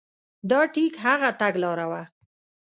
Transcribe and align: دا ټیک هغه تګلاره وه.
دا 0.49 0.59
ټیک 0.73 0.93
هغه 1.05 1.29
تګلاره 1.41 1.85
وه. 1.91 2.03